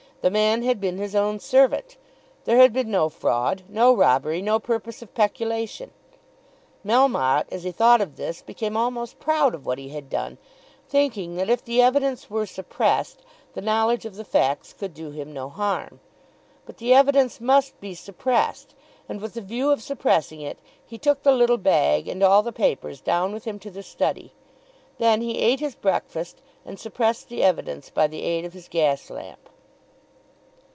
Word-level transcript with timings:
The 0.21 0.29
man 0.29 0.61
had 0.61 0.79
been 0.79 0.99
his 0.99 1.15
own 1.15 1.39
servant! 1.39 1.97
There 2.45 2.57
had 2.57 2.71
been 2.73 2.91
no 2.91 3.09
fraud; 3.09 3.63
no 3.67 3.91
robbery; 3.91 4.39
no 4.39 4.59
purpose 4.59 5.01
of 5.01 5.15
peculation. 5.15 5.89
Melmotte, 6.85 7.47
as 7.51 7.63
he 7.63 7.71
thought 7.71 8.01
of 8.01 8.17
this, 8.17 8.43
became 8.43 8.77
almost 8.77 9.17
proud 9.19 9.55
of 9.55 9.65
what 9.65 9.79
he 9.79 9.89
had 9.89 10.11
done, 10.11 10.37
thinking 10.87 11.37
that 11.37 11.49
if 11.49 11.63
the 11.65 11.81
evidence 11.81 12.29
were 12.29 12.45
suppressed 12.45 13.23
the 13.53 13.63
knowledge 13.63 14.05
of 14.05 14.15
the 14.15 14.23
facts 14.23 14.73
could 14.73 14.93
do 14.93 15.09
him 15.09 15.33
no 15.33 15.49
harm. 15.49 15.99
But 16.67 16.77
the 16.77 16.93
evidence 16.93 17.41
must 17.41 17.81
be 17.81 17.95
suppressed, 17.95 18.75
and 19.09 19.19
with 19.21 19.33
the 19.33 19.41
view 19.41 19.71
of 19.71 19.81
suppressing 19.81 20.41
it 20.41 20.59
he 20.85 20.99
took 20.99 21.23
the 21.23 21.31
little 21.31 21.57
bag 21.57 22.07
and 22.07 22.21
all 22.21 22.43
the 22.43 22.51
papers 22.53 23.01
down 23.01 23.33
with 23.33 23.45
him 23.45 23.57
to 23.57 23.71
the 23.71 23.81
study. 23.81 24.33
Then 24.99 25.21
he 25.21 25.39
ate 25.39 25.61
his 25.61 25.73
breakfast, 25.73 26.43
and 26.63 26.79
suppressed 26.79 27.27
the 27.27 27.41
evidence 27.43 27.89
by 27.89 28.05
the 28.05 28.21
aid 28.21 28.45
of 28.45 28.53
his 28.53 28.67
gas 28.67 29.09
lamp. 29.09 29.47